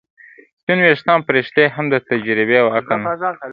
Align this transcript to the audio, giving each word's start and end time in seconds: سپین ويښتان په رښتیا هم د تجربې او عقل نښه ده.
سپین 0.61 0.79
ويښتان 0.81 1.19
په 1.25 1.29
رښتیا 1.37 1.65
هم 1.75 1.85
د 1.93 1.95
تجربې 2.09 2.57
او 2.63 2.67
عقل 2.77 2.97
نښه 3.03 3.13
ده. 3.39 3.45